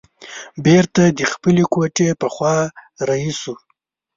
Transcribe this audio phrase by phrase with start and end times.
[0.65, 2.55] بیرته د خپلې کوټې په خوا
[3.07, 3.59] رهي شوم.